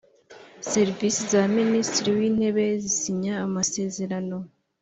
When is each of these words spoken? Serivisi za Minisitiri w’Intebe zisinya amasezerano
Serivisi 0.71 1.21
za 1.31 1.41
Minisitiri 1.57 2.09
w’Intebe 2.17 2.65
zisinya 2.83 3.33
amasezerano 3.45 4.37